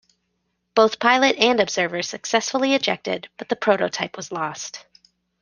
Both 0.73 0.97
pilot 0.97 1.35
and 1.35 1.59
observer 1.59 2.01
successfully 2.01 2.73
ejected 2.73 3.29
but 3.37 3.49
the 3.49 3.55
prototype 3.55 4.17
was 4.17 4.31
lost. 4.31 4.83